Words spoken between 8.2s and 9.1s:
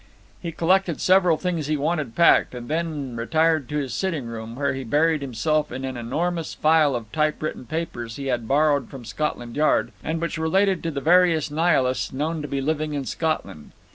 had borrowed from